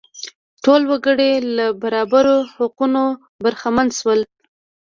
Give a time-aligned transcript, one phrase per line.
[0.63, 3.03] ټول وګړي له برابرو حقونو
[3.43, 4.19] برخمن شول.